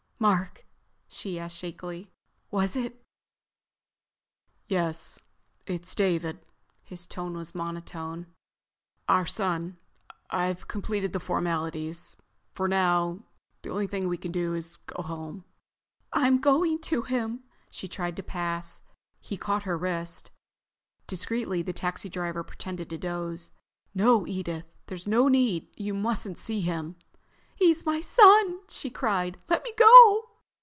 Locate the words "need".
25.29-25.69